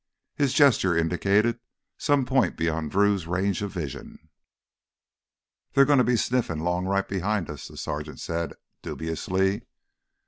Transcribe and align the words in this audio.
His 0.33 0.53
gesture 0.55 0.97
indicated 0.97 1.59
some 1.95 2.25
point 2.25 2.57
beyond 2.57 2.89
Drew's 2.89 3.27
range 3.27 3.61
of 3.61 3.69
vision. 3.71 4.29
"They're 5.73 5.85
gonna 5.85 6.03
be 6.03 6.15
sniffin' 6.17 6.61
'long 6.61 6.87
right 6.87 7.07
behind 7.07 7.51
us," 7.51 7.67
the 7.67 7.77
sergeant 7.77 8.19
said 8.19 8.53
dubiously. 8.81 9.61